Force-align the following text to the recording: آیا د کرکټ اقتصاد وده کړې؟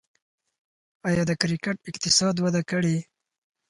آیا 1.07 1.23
د 1.29 1.31
کرکټ 1.41 1.77
اقتصاد 1.89 2.35
وده 2.39 2.61
کړې؟ 2.69 2.97